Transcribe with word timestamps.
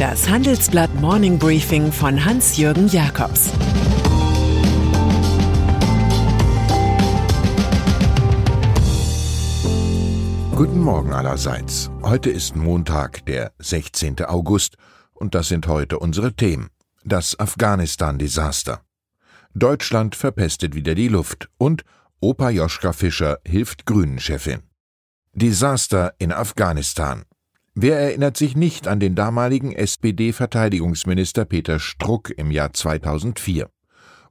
Das 0.00 0.30
Handelsblatt 0.30 0.94
Morning 0.94 1.38
Briefing 1.38 1.92
von 1.92 2.24
Hans-Jürgen 2.24 2.88
Jakobs 2.88 3.50
Guten 10.56 10.80
Morgen 10.80 11.12
allerseits. 11.12 11.90
Heute 12.00 12.30
ist 12.30 12.56
Montag, 12.56 13.26
der 13.26 13.52
16. 13.58 14.24
August, 14.24 14.78
und 15.12 15.34
das 15.34 15.48
sind 15.48 15.66
heute 15.66 15.98
unsere 15.98 16.32
Themen. 16.32 16.70
Das 17.04 17.38
Afghanistan-Desaster. 17.38 18.80
Deutschland 19.52 20.16
verpestet 20.16 20.74
wieder 20.74 20.94
die 20.94 21.08
Luft 21.08 21.50
und 21.58 21.84
Opa 22.20 22.48
Joschka 22.48 22.94
Fischer 22.94 23.36
hilft 23.46 23.84
Grünen-Chefin. 23.84 24.62
Desaster 25.34 26.14
in 26.16 26.32
Afghanistan. 26.32 27.24
Wer 27.82 27.98
erinnert 27.98 28.36
sich 28.36 28.58
nicht 28.58 28.88
an 28.88 29.00
den 29.00 29.14
damaligen 29.14 29.72
SPD-Verteidigungsminister 29.72 31.46
Peter 31.46 31.78
Struck 31.78 32.28
im 32.28 32.50
Jahr 32.50 32.74
2004? 32.74 33.70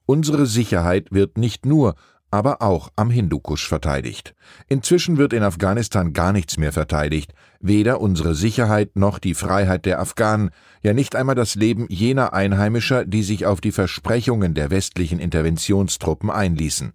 Unsere 0.06 0.46
Sicherheit 0.46 1.08
wird 1.10 1.40
nicht 1.40 1.66
nur, 1.66 1.96
aber 2.30 2.62
auch 2.62 2.92
am 2.96 3.10
Hindukusch 3.10 3.68
verteidigt. 3.68 4.36
Inzwischen 4.68 5.18
wird 5.18 5.34
in 5.34 5.42
Afghanistan 5.42 6.14
gar 6.14 6.32
nichts 6.32 6.60
mehr 6.60 6.72
verteidigt, 6.72 7.34
weder 7.60 8.02
unsere 8.02 8.36
Sicherheit 8.36 8.96
noch 8.96 9.18
die 9.18 9.34
Freiheit 9.34 9.88
der 9.88 10.00
Afghanen, 10.00 10.52
ja 10.84 10.94
nicht 10.94 11.16
einmal 11.16 11.34
das 11.34 11.56
Leben 11.56 11.88
jener 11.90 12.34
Einheimischer, 12.34 13.04
die 13.04 13.24
sich 13.24 13.48
auf 13.48 13.62
die 13.62 13.72
Versprechungen 13.72 14.54
der 14.54 14.70
westlichen 14.70 15.18
Interventionstruppen 15.18 16.30
einließen. 16.30 16.94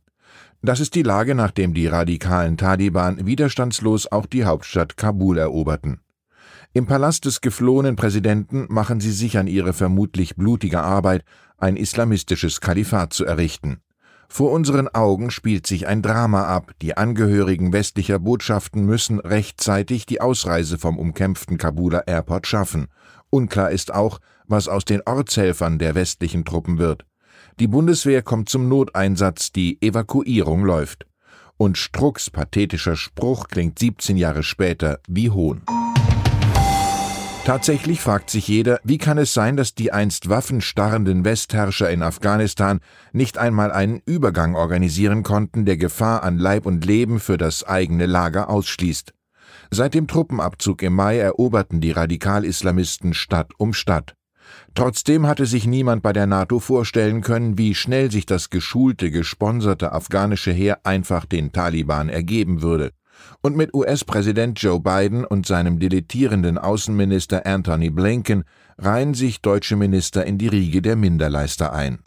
Das 0.62 0.78
ist 0.78 0.94
die 0.94 1.02
Lage, 1.02 1.34
nachdem 1.34 1.74
die 1.74 1.88
radikalen 1.88 2.56
Taliban 2.56 3.26
widerstandslos 3.26 4.06
auch 4.12 4.26
die 4.26 4.44
Hauptstadt 4.44 4.96
Kabul 4.96 5.38
eroberten. 5.38 6.03
Im 6.76 6.86
Palast 6.86 7.24
des 7.24 7.40
geflohenen 7.40 7.94
Präsidenten 7.94 8.66
machen 8.68 8.98
sie 8.98 9.12
sich 9.12 9.38
an 9.38 9.46
ihre 9.46 9.72
vermutlich 9.72 10.34
blutige 10.34 10.80
Arbeit, 10.80 11.22
ein 11.56 11.76
islamistisches 11.76 12.60
Kalifat 12.60 13.12
zu 13.12 13.24
errichten. 13.24 13.78
Vor 14.28 14.50
unseren 14.50 14.88
Augen 14.88 15.30
spielt 15.30 15.68
sich 15.68 15.86
ein 15.86 16.02
Drama 16.02 16.46
ab. 16.46 16.72
Die 16.82 16.96
Angehörigen 16.96 17.72
westlicher 17.72 18.18
Botschaften 18.18 18.84
müssen 18.86 19.20
rechtzeitig 19.20 20.04
die 20.04 20.20
Ausreise 20.20 20.76
vom 20.76 20.98
umkämpften 20.98 21.58
Kabuler 21.58 22.08
Airport 22.08 22.48
schaffen. 22.48 22.88
Unklar 23.30 23.70
ist 23.70 23.94
auch, 23.94 24.18
was 24.48 24.66
aus 24.66 24.84
den 24.84 25.00
Ortshelfern 25.06 25.78
der 25.78 25.94
westlichen 25.94 26.44
Truppen 26.44 26.78
wird. 26.78 27.06
Die 27.60 27.68
Bundeswehr 27.68 28.22
kommt 28.22 28.48
zum 28.48 28.68
Noteinsatz, 28.68 29.52
die 29.52 29.80
Evakuierung 29.80 30.64
läuft. 30.64 31.06
Und 31.56 31.78
Strucks 31.78 32.30
pathetischer 32.30 32.96
Spruch 32.96 33.46
klingt 33.46 33.78
17 33.78 34.16
Jahre 34.16 34.42
später 34.42 34.98
wie 35.06 35.30
Hohn. 35.30 35.62
Tatsächlich 37.44 38.00
fragt 38.00 38.30
sich 38.30 38.48
jeder, 38.48 38.80
wie 38.84 38.96
kann 38.96 39.18
es 39.18 39.34
sein, 39.34 39.58
dass 39.58 39.74
die 39.74 39.92
einst 39.92 40.30
waffenstarrenden 40.30 41.26
Westherrscher 41.26 41.90
in 41.90 42.02
Afghanistan 42.02 42.80
nicht 43.12 43.36
einmal 43.36 43.70
einen 43.70 44.00
Übergang 44.06 44.54
organisieren 44.54 45.22
konnten, 45.22 45.66
der 45.66 45.76
Gefahr 45.76 46.22
an 46.22 46.38
Leib 46.38 46.64
und 46.64 46.86
Leben 46.86 47.20
für 47.20 47.36
das 47.36 47.62
eigene 47.62 48.06
Lager 48.06 48.48
ausschließt. 48.48 49.12
Seit 49.70 49.92
dem 49.92 50.08
Truppenabzug 50.08 50.82
im 50.82 50.94
Mai 50.94 51.18
eroberten 51.18 51.82
die 51.82 51.90
Radikal-Islamisten 51.90 53.12
Stadt 53.12 53.52
um 53.58 53.74
Stadt. 53.74 54.14
Trotzdem 54.74 55.26
hatte 55.26 55.44
sich 55.44 55.66
niemand 55.66 56.02
bei 56.02 56.14
der 56.14 56.26
NATO 56.26 56.60
vorstellen 56.60 57.20
können, 57.20 57.58
wie 57.58 57.74
schnell 57.74 58.10
sich 58.10 58.24
das 58.24 58.48
geschulte, 58.48 59.10
gesponserte 59.10 59.92
afghanische 59.92 60.50
Heer 60.50 60.78
einfach 60.84 61.26
den 61.26 61.52
Taliban 61.52 62.08
ergeben 62.08 62.62
würde. 62.62 62.92
Und 63.42 63.56
mit 63.56 63.74
US-Präsident 63.74 64.60
Joe 64.60 64.80
Biden 64.80 65.24
und 65.24 65.46
seinem 65.46 65.78
dilettierenden 65.78 66.58
Außenminister 66.58 67.46
Anthony 67.46 67.90
Blinken 67.90 68.44
reihen 68.78 69.14
sich 69.14 69.40
deutsche 69.42 69.76
Minister 69.76 70.24
in 70.24 70.38
die 70.38 70.48
Riege 70.48 70.82
der 70.82 70.96
Minderleister 70.96 71.72
ein. 71.72 71.98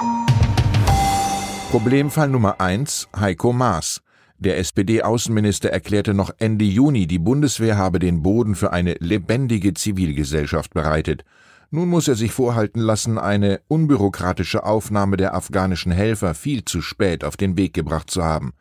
Problemfall 1.71 2.29
Nummer 2.29 2.59
eins: 2.61 3.07
Heiko 3.15 3.53
Maas. 3.53 4.01
Der 4.39 4.59
SPD-Außenminister 4.59 5.69
erklärte 5.69 6.13
noch 6.13 6.31
Ende 6.37 6.63
Juni, 6.63 7.07
die 7.07 7.17
Bundeswehr 7.17 7.75
habe 7.75 7.97
den 7.97 8.21
Boden 8.21 8.53
für 8.53 8.71
eine 8.71 8.95
lebendige 8.99 9.73
Zivilgesellschaft 9.73 10.73
bereitet. 10.75 11.25
Nun 11.71 11.89
muss 11.89 12.07
er 12.07 12.15
sich 12.15 12.31
vorhalten 12.31 12.79
lassen, 12.79 13.17
eine 13.17 13.61
unbürokratische 13.67 14.63
Aufnahme 14.63 15.17
der 15.17 15.33
afghanischen 15.33 15.91
Helfer 15.91 16.33
viel 16.33 16.63
zu 16.63 16.81
spät 16.81 17.23
auf 17.23 17.35
den 17.35 17.57
Weg 17.57 17.73
gebracht 17.73 18.09
zu 18.09 18.23
haben. 18.23 18.53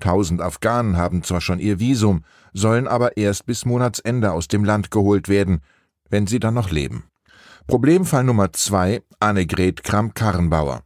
Tausend 0.00 0.40
Afghanen 0.40 0.96
haben 0.96 1.22
zwar 1.22 1.40
schon 1.40 1.58
ihr 1.58 1.80
Visum, 1.80 2.24
sollen 2.52 2.86
aber 2.88 3.16
erst 3.16 3.46
bis 3.46 3.64
Monatsende 3.64 4.32
aus 4.32 4.48
dem 4.48 4.64
Land 4.64 4.90
geholt 4.90 5.28
werden, 5.28 5.60
wenn 6.08 6.26
sie 6.26 6.40
dann 6.40 6.54
noch 6.54 6.70
leben. 6.70 7.04
Problemfall 7.66 8.24
Nummer 8.24 8.52
zwei 8.52 9.02
Annegret 9.20 9.84
Kramp-Karrenbauer. 9.84 10.82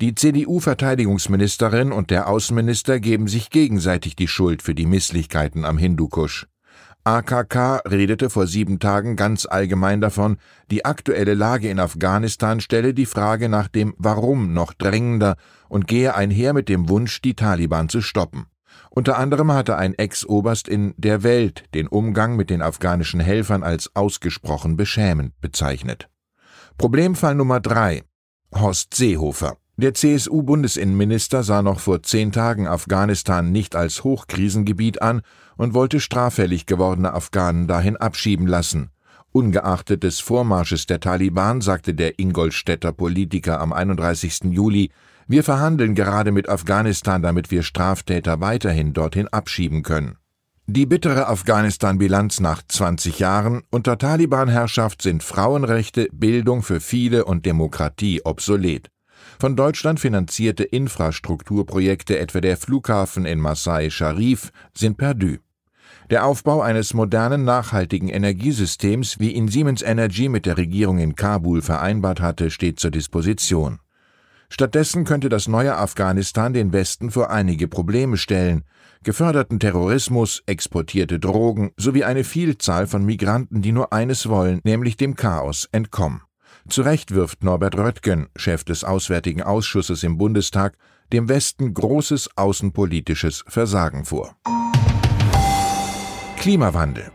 Die 0.00 0.14
CDU-Verteidigungsministerin 0.14 1.90
und 1.90 2.10
der 2.10 2.28
Außenminister 2.28 3.00
geben 3.00 3.26
sich 3.26 3.50
gegenseitig 3.50 4.14
die 4.14 4.28
Schuld 4.28 4.62
für 4.62 4.74
die 4.74 4.86
Misslichkeiten 4.86 5.64
am 5.64 5.78
Hindukusch. 5.78 6.46
AKK 7.08 7.80
redete 7.88 8.28
vor 8.28 8.46
sieben 8.46 8.80
Tagen 8.80 9.16
ganz 9.16 9.46
allgemein 9.46 10.02
davon, 10.02 10.36
die 10.70 10.84
aktuelle 10.84 11.32
Lage 11.32 11.70
in 11.70 11.80
Afghanistan 11.80 12.60
stelle 12.60 12.92
die 12.92 13.06
Frage 13.06 13.48
nach 13.48 13.68
dem 13.68 13.94
Warum 13.96 14.52
noch 14.52 14.74
drängender 14.74 15.36
und 15.70 15.86
gehe 15.86 16.14
einher 16.14 16.52
mit 16.52 16.68
dem 16.68 16.90
Wunsch, 16.90 17.22
die 17.22 17.32
Taliban 17.32 17.88
zu 17.88 18.02
stoppen. 18.02 18.48
Unter 18.90 19.16
anderem 19.16 19.50
hatte 19.52 19.78
ein 19.78 19.94
Ex-Oberst 19.94 20.68
in 20.68 20.92
Der 20.98 21.22
Welt 21.22 21.64
den 21.72 21.88
Umgang 21.88 22.36
mit 22.36 22.50
den 22.50 22.60
afghanischen 22.60 23.20
Helfern 23.20 23.62
als 23.62 23.96
ausgesprochen 23.96 24.76
beschämend 24.76 25.32
bezeichnet. 25.40 26.10
Problemfall 26.76 27.34
Nummer 27.34 27.60
drei 27.60 28.02
Horst 28.54 28.92
Seehofer 28.92 29.56
der 29.78 29.94
CSU-Bundesinnenminister 29.94 31.44
sah 31.44 31.62
noch 31.62 31.78
vor 31.78 32.02
zehn 32.02 32.32
Tagen 32.32 32.66
Afghanistan 32.66 33.52
nicht 33.52 33.76
als 33.76 34.02
Hochkrisengebiet 34.02 35.00
an 35.00 35.22
und 35.56 35.72
wollte 35.72 36.00
straffällig 36.00 36.66
gewordene 36.66 37.14
Afghanen 37.14 37.68
dahin 37.68 37.96
abschieben 37.96 38.48
lassen. 38.48 38.90
Ungeachtet 39.30 40.02
des 40.02 40.18
Vormarsches 40.18 40.86
der 40.86 40.98
Taliban 40.98 41.60
sagte 41.60 41.94
der 41.94 42.18
Ingolstädter 42.18 42.92
Politiker 42.92 43.60
am 43.60 43.72
31. 43.72 44.50
Juli, 44.50 44.90
wir 45.28 45.44
verhandeln 45.44 45.94
gerade 45.94 46.32
mit 46.32 46.48
Afghanistan, 46.48 47.22
damit 47.22 47.52
wir 47.52 47.62
Straftäter 47.62 48.40
weiterhin 48.40 48.94
dorthin 48.94 49.28
abschieben 49.28 49.84
können. 49.84 50.16
Die 50.66 50.86
bittere 50.86 51.28
Afghanistan-Bilanz 51.28 52.40
nach 52.40 52.62
20 52.66 53.20
Jahren 53.20 53.62
unter 53.70 53.96
Taliban-Herrschaft 53.96 55.02
sind 55.02 55.22
Frauenrechte, 55.22 56.08
Bildung 56.12 56.62
für 56.62 56.80
viele 56.80 57.26
und 57.26 57.46
Demokratie 57.46 58.22
obsolet. 58.24 58.90
Von 59.40 59.54
Deutschland 59.54 60.00
finanzierte 60.00 60.64
Infrastrukturprojekte, 60.64 62.18
etwa 62.18 62.40
der 62.40 62.56
Flughafen 62.56 63.24
in 63.24 63.38
Masai 63.38 63.88
Sharif, 63.88 64.50
sind 64.74 64.96
perdu. 64.96 65.36
Der 66.10 66.26
Aufbau 66.26 66.60
eines 66.60 66.92
modernen, 66.92 67.44
nachhaltigen 67.44 68.08
Energiesystems, 68.08 69.20
wie 69.20 69.32
ihn 69.32 69.46
Siemens 69.46 69.82
Energy 69.82 70.28
mit 70.28 70.44
der 70.44 70.56
Regierung 70.56 70.98
in 70.98 71.14
Kabul 71.14 71.62
vereinbart 71.62 72.20
hatte, 72.20 72.50
steht 72.50 72.80
zur 72.80 72.90
Disposition. 72.90 73.78
Stattdessen 74.48 75.04
könnte 75.04 75.28
das 75.28 75.46
neue 75.46 75.76
Afghanistan 75.76 76.52
den 76.52 76.72
Westen 76.72 77.12
vor 77.12 77.30
einige 77.30 77.68
Probleme 77.68 78.16
stellen, 78.16 78.64
geförderten 79.04 79.60
Terrorismus, 79.60 80.42
exportierte 80.46 81.20
Drogen 81.20 81.70
sowie 81.76 82.02
eine 82.02 82.24
Vielzahl 82.24 82.88
von 82.88 83.04
Migranten, 83.04 83.62
die 83.62 83.70
nur 83.70 83.92
eines 83.92 84.28
wollen, 84.28 84.60
nämlich 84.64 84.96
dem 84.96 85.14
Chaos 85.14 85.68
entkommen. 85.70 86.22
Zu 86.68 86.82
Recht 86.82 87.14
wirft 87.14 87.44
Norbert 87.44 87.78
Röttgen, 87.78 88.28
Chef 88.36 88.62
des 88.62 88.84
Auswärtigen 88.84 89.42
Ausschusses 89.42 90.02
im 90.02 90.18
Bundestag, 90.18 90.76
dem 91.14 91.30
Westen 91.30 91.72
großes 91.72 92.36
außenpolitisches 92.36 93.42
Versagen 93.48 94.04
vor. 94.04 94.36
Klimawandel. 96.36 97.10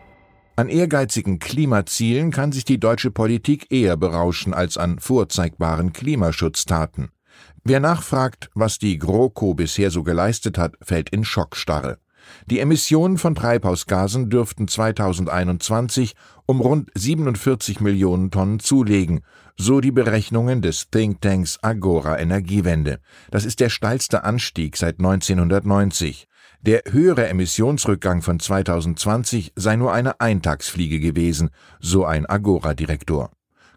An 0.56 0.68
ehrgeizigen 0.68 1.38
Klimazielen 1.38 2.32
kann 2.32 2.50
sich 2.50 2.64
die 2.64 2.80
deutsche 2.80 3.12
Politik 3.12 3.70
eher 3.70 3.96
berauschen 3.96 4.54
als 4.54 4.76
an 4.76 4.98
vorzeigbaren 4.98 5.92
Klimaschutztaten. 5.92 7.10
Wer 7.62 7.78
nachfragt, 7.78 8.50
was 8.54 8.78
die 8.78 8.98
GroKo 8.98 9.54
bisher 9.54 9.92
so 9.92 10.02
geleistet 10.02 10.58
hat, 10.58 10.74
fällt 10.82 11.10
in 11.10 11.24
Schockstarre. 11.24 11.98
Die 12.46 12.60
Emissionen 12.60 13.18
von 13.18 13.34
Treibhausgasen 13.34 14.30
dürften 14.30 14.68
2021 14.68 16.14
um 16.46 16.60
rund 16.60 16.90
47 16.94 17.80
Millionen 17.80 18.30
Tonnen 18.30 18.60
zulegen, 18.60 19.20
so 19.56 19.80
die 19.80 19.92
Berechnungen 19.92 20.62
des 20.62 20.90
Thinktanks 20.90 21.58
Agora 21.62 22.18
Energiewende. 22.18 23.00
Das 23.30 23.44
ist 23.44 23.60
der 23.60 23.68
steilste 23.68 24.24
Anstieg 24.24 24.76
seit 24.76 24.98
1990. 24.98 26.28
Der 26.60 26.82
höhere 26.90 27.28
Emissionsrückgang 27.28 28.22
von 28.22 28.40
2020 28.40 29.52
sei 29.54 29.76
nur 29.76 29.92
eine 29.92 30.20
Eintagsfliege 30.20 30.98
gewesen, 30.98 31.50
so 31.78 32.06
ein 32.06 32.24
Agora-Direktor. 32.26 33.30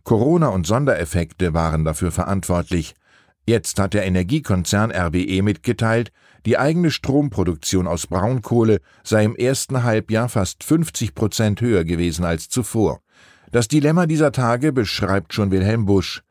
Corona 0.04 0.48
und 0.48 0.66
Sondereffekte 0.66 1.54
waren 1.54 1.84
dafür 1.84 2.14
verantwortlich. 2.14 2.96
Jetzt 3.46 3.78
hat 3.80 3.94
der 3.94 4.06
Energiekonzern 4.06 4.92
RWE 4.92 5.42
mitgeteilt, 5.42 6.14
die 6.46 6.58
eigene 6.58 6.92
Stromproduktion 6.92 7.88
aus 7.88 8.08
Braunkohle 8.08 8.80
sei 9.04 9.24
im 9.24 9.36
ersten 9.36 9.84
Halbjahr 9.84 10.30
fast 10.30 10.64
50 10.64 11.16
Prozent 11.16 11.62
höher 11.62 11.84
gewesen 11.84 12.26
als 12.26 12.50
zuvor. 12.50 13.00
Das 13.52 13.68
Dilemma 13.68 14.06
dieser 14.06 14.32
Tage 14.32 14.74
beschreibt 14.74 15.34
schon 15.34 15.52
Wilhelm 15.52 15.86
Busch. 15.86 16.22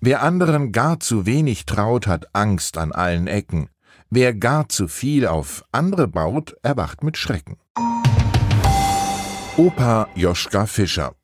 Wer 0.00 0.22
anderen 0.22 0.70
gar 0.72 1.00
zu 1.00 1.26
wenig 1.26 1.66
traut, 1.66 2.06
hat 2.06 2.34
Angst 2.34 2.78
an 2.78 2.92
allen 2.92 3.26
Ecken. 3.26 3.68
Wer 4.10 4.34
gar 4.34 4.68
zu 4.68 4.88
viel 4.88 5.26
auf 5.26 5.64
andere 5.72 6.08
baut, 6.08 6.54
erwacht 6.62 7.02
mit 7.02 7.16
Schrecken. 7.16 7.56
Opa 9.56 10.08
Joschka 10.14 10.66
Fischer 10.66 11.14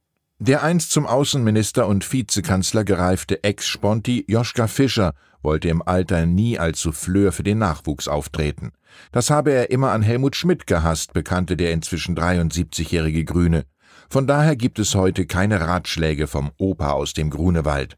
der 0.41 0.63
einst 0.63 0.91
zum 0.91 1.07
Außenminister 1.07 1.87
und 1.87 2.13
Vizekanzler 2.13 2.85
gereifte 2.85 3.45
Ex-Sponti 3.45 4.25
Joschka 4.29 4.67
Fischer 4.67 5.15
wollte 5.45 5.69
im 5.69 5.83
Alter 5.83 6.27
nie 6.27 6.59
als 6.59 6.81
Souffleur 6.81 7.33
für 7.33 7.43
den 7.43 7.59
Nachwuchs 7.59 8.09
auftreten. 8.09 8.73
Das 9.13 9.31
habe 9.31 9.53
er 9.53 9.71
immer 9.71 9.93
an 9.93 10.03
Helmut 10.03 10.37
Schmidt 10.37 10.67
gehasst, 10.67 11.13
bekannte 11.13 11.57
der 11.57 11.73
inzwischen 11.73 12.17
73-jährige 12.17 13.25
Grüne. 13.25 13.65
Von 14.09 14.27
daher 14.27 14.57
gibt 14.57 14.79
es 14.79 14.95
heute 14.95 15.27
keine 15.27 15.61
Ratschläge 15.61 16.27
vom 16.27 16.51
Opa 16.59 16.91
aus 16.91 17.13
dem 17.13 17.31
Grunewald. 17.31 17.97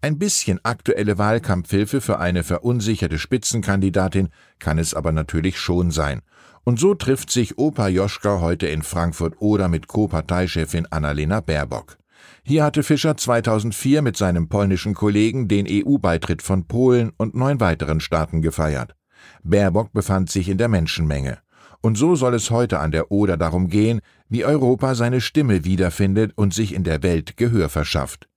Ein 0.00 0.18
bisschen 0.18 0.60
aktuelle 0.62 1.18
Wahlkampfhilfe 1.18 2.00
für 2.00 2.20
eine 2.20 2.44
verunsicherte 2.44 3.18
Spitzenkandidatin 3.18 4.28
kann 4.60 4.78
es 4.78 4.94
aber 4.94 5.10
natürlich 5.10 5.58
schon 5.58 5.90
sein. 5.90 6.22
Und 6.62 6.78
so 6.78 6.94
trifft 6.94 7.30
sich 7.30 7.58
Opa 7.58 7.88
Joschka 7.88 8.40
heute 8.40 8.68
in 8.68 8.82
Frankfurt 8.82 9.34
oder 9.40 9.68
mit 9.68 9.88
Co-Parteichefin 9.88 10.86
Annalena 10.86 11.40
Baerbock. 11.40 11.98
Hier 12.44 12.64
hatte 12.64 12.82
Fischer 12.82 13.16
2004 13.16 14.02
mit 14.02 14.16
seinem 14.16 14.48
polnischen 14.48 14.94
Kollegen 14.94 15.48
den 15.48 15.66
EU-Beitritt 15.68 16.42
von 16.42 16.66
Polen 16.66 17.12
und 17.16 17.34
neun 17.34 17.60
weiteren 17.60 18.00
Staaten 18.00 18.42
gefeiert. 18.42 18.94
Baerbock 19.42 19.92
befand 19.92 20.30
sich 20.30 20.48
in 20.48 20.58
der 20.58 20.68
Menschenmenge. 20.68 21.38
Und 21.80 21.96
so 21.96 22.16
soll 22.16 22.34
es 22.34 22.50
heute 22.50 22.80
an 22.80 22.90
der 22.90 23.12
Oder 23.12 23.36
darum 23.36 23.68
gehen, 23.68 24.00
wie 24.28 24.44
Europa 24.44 24.94
seine 24.94 25.20
Stimme 25.20 25.64
wiederfindet 25.64 26.32
und 26.34 26.52
sich 26.52 26.74
in 26.74 26.84
der 26.84 27.02
Welt 27.02 27.36
Gehör 27.36 27.68
verschafft. 27.68 28.28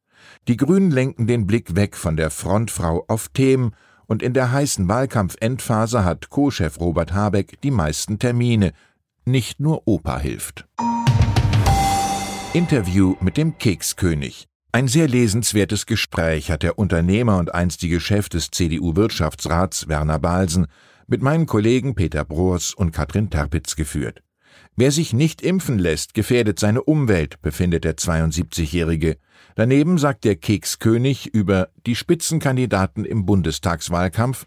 Die 0.47 0.57
Grünen 0.57 0.91
lenken 0.91 1.27
den 1.27 1.47
Blick 1.47 1.75
weg 1.75 1.95
von 1.95 2.17
der 2.17 2.29
Frontfrau 2.29 3.05
auf 3.07 3.29
Themen, 3.29 3.73
und 4.07 4.21
in 4.21 4.33
der 4.33 4.51
heißen 4.51 4.89
Wahlkampfendphase 4.89 6.03
hat 6.03 6.29
Co-Chef 6.29 6.81
Robert 6.81 7.13
Habeck 7.13 7.61
die 7.61 7.71
meisten 7.71 8.19
Termine. 8.19 8.73
Nicht 9.23 9.61
nur 9.61 9.87
Opa 9.87 10.19
hilft. 10.19 10.67
Interview 12.53 13.15
mit 13.21 13.37
dem 13.37 13.57
Kekskönig. 13.57 14.45
Ein 14.73 14.89
sehr 14.89 15.07
lesenswertes 15.07 15.85
Gespräch 15.85 16.51
hat 16.51 16.63
der 16.63 16.77
Unternehmer 16.77 17.37
und 17.37 17.55
einstige 17.55 18.01
Chef 18.01 18.27
des 18.27 18.51
CDU-Wirtschaftsrats 18.51 19.87
Werner 19.87 20.19
Balsen 20.19 20.67
mit 21.07 21.21
meinen 21.21 21.45
Kollegen 21.45 21.95
Peter 21.95 22.25
Broers 22.25 22.73
und 22.73 22.91
Katrin 22.91 23.29
Terpitz 23.29 23.77
geführt. 23.77 24.21
Wer 24.75 24.91
sich 24.91 25.13
nicht 25.13 25.41
impfen 25.41 25.79
lässt, 25.79 26.13
gefährdet 26.13 26.59
seine 26.59 26.83
Umwelt, 26.83 27.41
befindet 27.41 27.85
der 27.85 27.95
72-Jährige. 27.95 29.15
Daneben 29.55 29.97
sagt 29.97 30.25
der 30.25 30.35
Kekskönig 30.35 31.33
über 31.33 31.69
die 31.85 31.95
Spitzenkandidaten 31.95 33.05
im 33.05 33.25
Bundestagswahlkampf, 33.25 34.45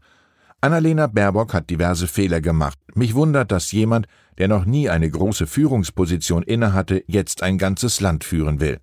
Annalena 0.61 1.07
Baerbock 1.07 1.55
hat 1.55 1.71
diverse 1.71 2.07
Fehler 2.07 2.43
gemacht. 2.43 2.79
Mich 2.95 3.15
wundert, 3.15 3.51
dass 3.51 3.73
jemand, 3.73 4.07
der 4.39 4.49
noch 4.49 4.65
nie 4.65 4.89
eine 4.89 5.11
große 5.11 5.47
Führungsposition 5.47 6.43
innehatte, 6.43 7.05
jetzt 7.07 7.43
ein 7.43 7.59
ganzes 7.59 8.01
Land 8.01 8.25
führen 8.25 8.61
will. 8.61 8.81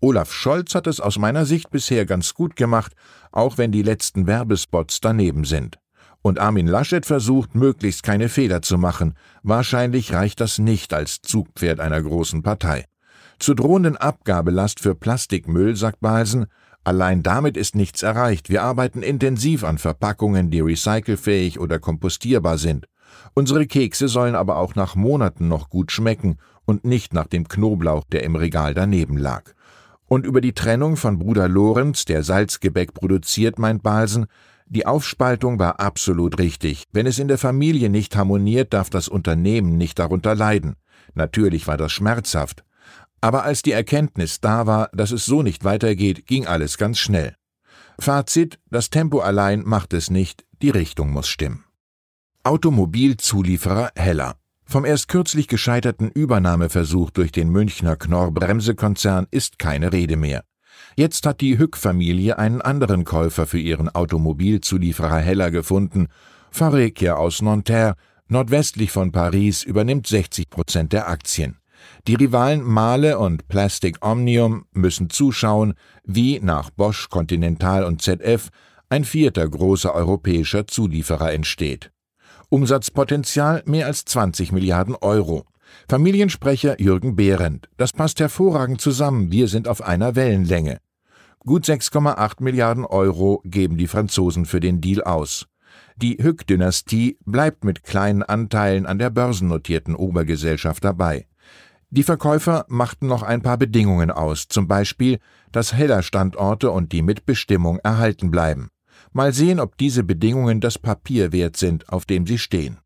Olaf 0.00 0.32
Scholz 0.32 0.74
hat 0.74 0.86
es 0.86 1.00
aus 1.00 1.18
meiner 1.18 1.44
Sicht 1.44 1.70
bisher 1.70 2.06
ganz 2.06 2.34
gut 2.34 2.54
gemacht, 2.54 2.92
auch 3.32 3.58
wenn 3.58 3.72
die 3.72 3.82
letzten 3.82 4.26
Werbespots 4.26 5.00
daneben 5.00 5.44
sind. 5.44 5.78
Und 6.22 6.38
Armin 6.38 6.66
Laschet 6.66 7.06
versucht, 7.06 7.54
möglichst 7.54 8.02
keine 8.02 8.28
Fehler 8.28 8.62
zu 8.62 8.78
machen. 8.78 9.14
Wahrscheinlich 9.42 10.12
reicht 10.12 10.40
das 10.40 10.58
nicht 10.58 10.92
als 10.92 11.20
Zugpferd 11.22 11.80
einer 11.80 12.02
großen 12.02 12.42
Partei. 12.42 12.84
Zur 13.38 13.54
drohenden 13.54 13.96
Abgabelast 13.96 14.80
für 14.80 14.94
Plastikmüll 14.94 15.76
sagt 15.76 16.00
Balsen, 16.00 16.46
allein 16.82 17.22
damit 17.22 17.56
ist 17.56 17.76
nichts 17.76 18.02
erreicht. 18.02 18.50
Wir 18.50 18.62
arbeiten 18.62 19.02
intensiv 19.02 19.62
an 19.62 19.78
Verpackungen, 19.78 20.50
die 20.50 20.60
recycelfähig 20.60 21.60
oder 21.60 21.78
kompostierbar 21.78 22.58
sind. 22.58 22.86
Unsere 23.34 23.66
Kekse 23.66 24.08
sollen 24.08 24.34
aber 24.34 24.56
auch 24.56 24.74
nach 24.74 24.96
Monaten 24.96 25.48
noch 25.48 25.70
gut 25.70 25.92
schmecken 25.92 26.38
und 26.64 26.84
nicht 26.84 27.14
nach 27.14 27.26
dem 27.26 27.48
Knoblauch, 27.48 28.04
der 28.04 28.22
im 28.24 28.36
Regal 28.36 28.74
daneben 28.74 29.16
lag. 29.16 29.42
Und 30.06 30.26
über 30.26 30.40
die 30.40 30.54
Trennung 30.54 30.96
von 30.96 31.18
Bruder 31.18 31.48
Lorenz, 31.48 32.04
der 32.04 32.22
Salzgebäck 32.22 32.94
produziert, 32.94 33.58
meint 33.58 33.82
Balsen, 33.82 34.26
die 34.66 34.86
Aufspaltung 34.86 35.58
war 35.58 35.80
absolut 35.80 36.38
richtig. 36.38 36.84
Wenn 36.92 37.06
es 37.06 37.18
in 37.18 37.28
der 37.28 37.38
Familie 37.38 37.88
nicht 37.88 38.16
harmoniert, 38.16 38.74
darf 38.74 38.90
das 38.90 39.08
Unternehmen 39.08 39.76
nicht 39.78 39.98
darunter 39.98 40.34
leiden. 40.34 40.76
Natürlich 41.14 41.66
war 41.66 41.76
das 41.76 41.92
schmerzhaft, 41.92 42.64
aber 43.20 43.44
als 43.44 43.62
die 43.62 43.72
Erkenntnis 43.72 44.40
da 44.40 44.66
war, 44.66 44.90
dass 44.92 45.10
es 45.10 45.24
so 45.24 45.42
nicht 45.42 45.64
weitergeht, 45.64 46.26
ging 46.26 46.46
alles 46.46 46.78
ganz 46.78 46.98
schnell. 46.98 47.34
Fazit, 47.98 48.60
das 48.70 48.90
Tempo 48.90 49.20
allein 49.20 49.62
macht 49.64 49.92
es 49.92 50.10
nicht, 50.10 50.44
die 50.62 50.70
Richtung 50.70 51.10
muss 51.10 51.28
stimmen. 51.28 51.64
Automobilzulieferer 52.48 53.90
Heller. 53.94 54.36
Vom 54.64 54.86
erst 54.86 55.08
kürzlich 55.08 55.48
gescheiterten 55.48 56.08
Übernahmeversuch 56.08 57.10
durch 57.10 57.30
den 57.30 57.50
Münchner 57.50 57.96
Knorr 57.96 58.30
Bremsekonzern 58.30 59.26
ist 59.30 59.58
keine 59.58 59.92
Rede 59.92 60.16
mehr. 60.16 60.44
Jetzt 60.96 61.26
hat 61.26 61.42
die 61.42 61.58
Hück-Familie 61.58 62.38
einen 62.38 62.62
anderen 62.62 63.04
Käufer 63.04 63.46
für 63.46 63.58
ihren 63.58 63.88
Automobilzulieferer 63.88 65.18
Heller 65.18 65.50
gefunden. 65.50 66.08
Farekia 66.50 67.16
aus 67.16 67.42
Nanterre, 67.42 67.96
nordwestlich 68.28 68.92
von 68.92 69.12
Paris, 69.12 69.62
übernimmt 69.62 70.06
60 70.06 70.48
Prozent 70.48 70.94
der 70.94 71.08
Aktien. 71.08 71.58
Die 72.06 72.14
Rivalen 72.14 72.62
Mahle 72.62 73.18
und 73.18 73.48
Plastic 73.48 74.02
Omnium 74.02 74.64
müssen 74.72 75.10
zuschauen, 75.10 75.74
wie 76.04 76.40
nach 76.40 76.70
Bosch, 76.70 77.10
Continental 77.10 77.84
und 77.84 78.00
ZF 78.00 78.48
ein 78.88 79.04
vierter 79.04 79.46
großer 79.46 79.94
europäischer 79.94 80.66
Zulieferer 80.66 81.32
entsteht. 81.32 81.90
Umsatzpotenzial 82.50 83.62
mehr 83.66 83.84
als 83.84 84.06
20 84.06 84.52
Milliarden 84.52 84.94
Euro. 84.94 85.44
Familiensprecher 85.86 86.80
Jürgen 86.80 87.14
Behrendt. 87.14 87.68
Das 87.76 87.92
passt 87.92 88.20
hervorragend 88.20 88.80
zusammen, 88.80 89.30
wir 89.30 89.48
sind 89.48 89.68
auf 89.68 89.82
einer 89.82 90.16
Wellenlänge. 90.16 90.78
Gut 91.40 91.66
6,8 91.66 92.42
Milliarden 92.42 92.86
Euro 92.86 93.42
geben 93.44 93.76
die 93.76 93.86
Franzosen 93.86 94.46
für 94.46 94.60
den 94.60 94.80
Deal 94.80 95.02
aus. 95.02 95.46
Die 95.96 96.22
Hück-Dynastie 96.22 97.18
bleibt 97.26 97.64
mit 97.64 97.84
kleinen 97.84 98.22
Anteilen 98.22 98.86
an 98.86 98.98
der 98.98 99.10
börsennotierten 99.10 99.94
Obergesellschaft 99.94 100.82
dabei. 100.82 101.26
Die 101.90 102.02
Verkäufer 102.02 102.64
machten 102.68 103.08
noch 103.08 103.22
ein 103.22 103.42
paar 103.42 103.58
Bedingungen 103.58 104.10
aus, 104.10 104.48
zum 104.48 104.68
Beispiel, 104.68 105.18
dass 105.52 105.74
Heller-Standorte 105.74 106.70
und 106.70 106.92
die 106.92 107.02
Mitbestimmung 107.02 107.78
erhalten 107.80 108.30
bleiben. 108.30 108.70
Mal 109.12 109.32
sehen, 109.32 109.60
ob 109.60 109.76
diese 109.76 110.04
Bedingungen 110.04 110.60
das 110.60 110.78
Papier 110.78 111.32
wert 111.32 111.56
sind, 111.56 111.88
auf 111.88 112.04
dem 112.04 112.26
sie 112.26 112.38
stehen. 112.38 112.78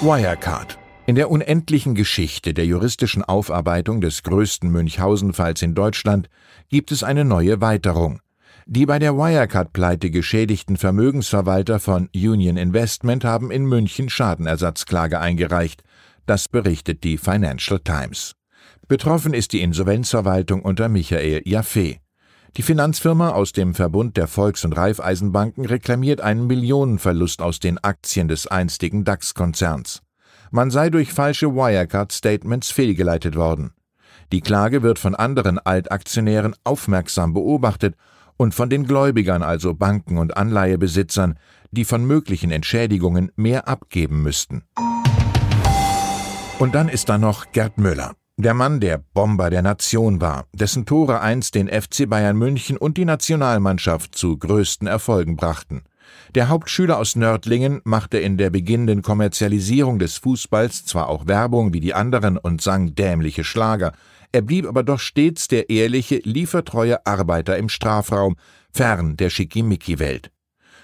Wirecard. 0.00 0.78
In 1.06 1.16
der 1.16 1.30
unendlichen 1.30 1.94
Geschichte 1.94 2.54
der 2.54 2.64
juristischen 2.64 3.22
Aufarbeitung 3.22 4.00
des 4.00 4.22
größten 4.22 4.70
Münchhausen-Falls 4.70 5.60
in 5.62 5.74
Deutschland 5.74 6.30
gibt 6.68 6.92
es 6.92 7.02
eine 7.02 7.24
neue 7.24 7.60
Weiterung. 7.60 8.20
Die 8.66 8.86
bei 8.86 8.98
der 8.98 9.14
Wirecard-Pleite 9.14 10.10
geschädigten 10.10 10.78
Vermögensverwalter 10.78 11.80
von 11.80 12.08
Union 12.14 12.56
Investment 12.56 13.22
haben 13.24 13.50
in 13.50 13.66
München 13.66 14.08
Schadenersatzklage 14.08 15.20
eingereicht, 15.20 15.82
das 16.24 16.48
berichtet 16.48 17.04
die 17.04 17.18
Financial 17.18 17.78
Times. 17.78 18.34
Betroffen 18.88 19.34
ist 19.34 19.52
die 19.52 19.60
Insolvenzverwaltung 19.60 20.62
unter 20.62 20.88
Michael 20.88 21.42
Jaffe. 21.44 21.96
Die 22.56 22.62
Finanzfirma 22.62 23.30
aus 23.30 23.50
dem 23.50 23.74
Verbund 23.74 24.16
der 24.16 24.28
Volks- 24.28 24.64
und 24.64 24.74
Raiffeisenbanken 24.74 25.64
reklamiert 25.64 26.20
einen 26.20 26.46
Millionenverlust 26.46 27.42
aus 27.42 27.58
den 27.58 27.78
Aktien 27.78 28.28
des 28.28 28.46
einstigen 28.46 29.02
DAX-Konzerns. 29.02 30.02
Man 30.52 30.70
sei 30.70 30.88
durch 30.88 31.12
falsche 31.12 31.56
Wirecard-Statements 31.56 32.70
fehlgeleitet 32.70 33.34
worden. 33.34 33.72
Die 34.30 34.40
Klage 34.40 34.84
wird 34.84 35.00
von 35.00 35.16
anderen 35.16 35.58
Altaktionären 35.58 36.54
aufmerksam 36.62 37.34
beobachtet 37.34 37.96
und 38.36 38.54
von 38.54 38.70
den 38.70 38.86
Gläubigern, 38.86 39.42
also 39.42 39.74
Banken 39.74 40.16
und 40.16 40.36
Anleihebesitzern, 40.36 41.36
die 41.72 41.84
von 41.84 42.04
möglichen 42.04 42.52
Entschädigungen 42.52 43.32
mehr 43.34 43.66
abgeben 43.66 44.22
müssten. 44.22 44.62
Und 46.60 46.76
dann 46.76 46.88
ist 46.88 47.08
da 47.08 47.18
noch 47.18 47.50
Gerd 47.50 47.78
Müller. 47.78 48.14
Der 48.36 48.52
Mann, 48.52 48.80
der 48.80 48.98
Bomber 48.98 49.48
der 49.48 49.62
Nation 49.62 50.20
war, 50.20 50.46
dessen 50.52 50.86
Tore 50.86 51.20
einst 51.20 51.54
den 51.54 51.68
FC 51.68 52.08
Bayern 52.08 52.36
München 52.36 52.76
und 52.76 52.96
die 52.96 53.04
Nationalmannschaft 53.04 54.16
zu 54.16 54.36
größten 54.36 54.88
Erfolgen 54.88 55.36
brachten. 55.36 55.84
Der 56.34 56.48
Hauptschüler 56.48 56.98
aus 56.98 57.14
Nördlingen 57.14 57.80
machte 57.84 58.18
in 58.18 58.36
der 58.36 58.50
beginnenden 58.50 59.02
Kommerzialisierung 59.02 60.00
des 60.00 60.16
Fußballs 60.16 60.84
zwar 60.84 61.08
auch 61.10 61.28
Werbung 61.28 61.72
wie 61.72 61.80
die 61.80 61.94
anderen 61.94 62.36
und 62.36 62.60
sang 62.60 62.96
dämliche 62.96 63.44
Schlager, 63.44 63.92
er 64.32 64.42
blieb 64.42 64.66
aber 64.66 64.82
doch 64.82 64.98
stets 64.98 65.46
der 65.46 65.70
ehrliche, 65.70 66.16
liefertreue 66.24 67.06
Arbeiter 67.06 67.56
im 67.56 67.68
Strafraum, 67.68 68.34
fern 68.72 69.16
der 69.16 69.30
Schickimicki-Welt. 69.30 70.32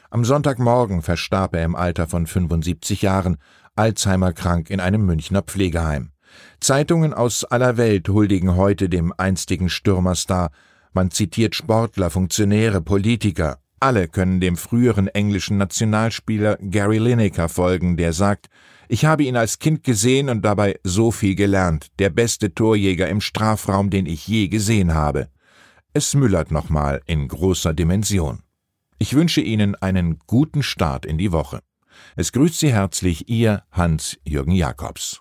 Am 0.09 0.25
Sonntagmorgen 0.25 1.03
verstarb 1.03 1.57
er 1.57 1.65
im 1.65 1.75
Alter 1.75 2.07
von 2.07 2.29
75 2.29 3.03
Jahren, 3.03 3.39
Alzheimer 3.75 4.33
krank 4.33 4.71
in 4.71 4.79
einem 4.79 5.05
Münchner 5.05 5.43
Pflegeheim. 5.43 6.13
Zeitungen 6.61 7.15
aus 7.15 7.45
aller 7.45 7.77
Welt 7.77 8.09
huldigen 8.09 8.57
heute 8.57 8.89
dem 8.89 9.13
einstigen 9.17 9.69
Stürmerstar. 9.69 10.51
Man 10.93 11.11
zitiert 11.11 11.55
Sportler, 11.55 12.11
Funktionäre, 12.11 12.81
Politiker. 12.81 13.59
Alle 13.79 14.09
können 14.09 14.41
dem 14.41 14.57
früheren 14.57 15.09
englischen 15.09 15.57
Nationalspieler 15.57 16.59
Gary 16.61 16.99
Lineker 16.99 17.49
folgen, 17.49 17.97
der 17.97 18.13
sagt, 18.13 18.49
ich 18.89 19.05
habe 19.05 19.23
ihn 19.23 19.37
als 19.37 19.61
Kind 19.61 19.85
gesehen 19.85 20.29
und 20.29 20.45
dabei 20.45 20.79
so 20.83 21.13
viel 21.13 21.37
gelernt, 21.37 21.87
der 21.99 22.11
beste 22.11 22.53
Torjäger 22.53 23.09
im 23.09 23.21
Strafraum, 23.21 23.89
den 23.89 24.07
ich 24.07 24.27
je 24.27 24.49
gesehen 24.49 24.95
habe. 24.95 25.29
Es 25.93 26.15
müllert 26.15 26.51
nochmal 26.51 27.01
in 27.07 27.29
großer 27.29 27.73
Dimension. 27.73 28.43
Ich 28.99 29.15
wünsche 29.15 29.41
Ihnen 29.41 29.77
einen 29.77 30.19
guten 30.27 30.63
Start 30.63 31.07
in 31.07 31.19
die 31.19 31.33
Woche. 31.33 31.61
Es 32.17 32.33
grüßt 32.33 32.59
Sie 32.59 32.73
herzlich 32.73 33.29
Ihr 33.29 33.63
Hans-Jürgen 33.73 34.53
Jakobs. 34.53 35.21